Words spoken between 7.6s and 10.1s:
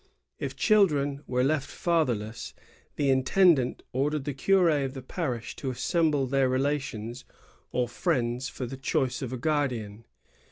or friends for the choice of a guardian.